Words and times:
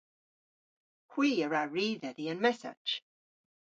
Hwi 1.11 1.29
a 1.45 1.47
wra 1.47 1.63
ri 1.73 1.87
dhedhi 2.01 2.25
an 2.31 2.41
messach. 2.45 2.89